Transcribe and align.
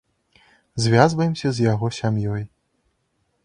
Звязваемся 0.85 1.51
з 1.57 1.67
яго 1.71 1.93
сям'ёй. 2.01 2.43